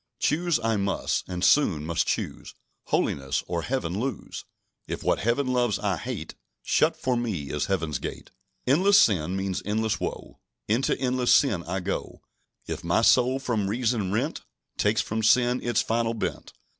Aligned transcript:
"Choose 0.17 0.59
I 0.59 0.77
must, 0.77 1.29
and 1.29 1.45
soon 1.45 1.85
must 1.85 2.07
choose 2.07 2.55
Holiness, 2.85 3.43
or 3.45 3.61
Heaven 3.61 3.99
lose. 3.99 4.45
If 4.87 5.03
what 5.03 5.19
Heaven 5.19 5.45
loves 5.45 5.77
I 5.77 5.97
hate, 5.97 6.33
Shut 6.63 6.97
for 6.97 7.15
me 7.15 7.51
is 7.51 7.67
Heaven's 7.67 7.99
gate! 7.99 8.31
"Endless 8.65 8.99
sin 8.99 9.35
means 9.35 9.61
endless 9.63 9.99
woe; 9.99 10.39
Into 10.67 10.97
endless 10.99 11.31
sin 11.31 11.61
I 11.65 11.81
go 11.81 12.23
If 12.65 12.83
my 12.83 13.03
soul, 13.03 13.37
from 13.37 13.67
reason 13.69 14.11
rent, 14.11 14.41
Takes 14.75 15.01
from 15.01 15.21
sin 15.21 15.61
its 15.61 15.83
final 15.83 16.15
bent. 16.15 16.53